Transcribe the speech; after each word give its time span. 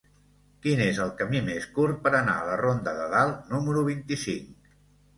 Quin 0.63 0.79
és 0.85 1.01
el 1.03 1.11
camí 1.19 1.43
més 1.51 1.69
curt 1.77 2.01
per 2.07 2.13
anar 2.21 2.35
a 2.41 2.49
la 2.49 2.59
ronda 2.65 2.97
de 3.03 3.09
Dalt 3.15 3.49
número 3.55 3.89
vint-i-cinc? 3.95 4.71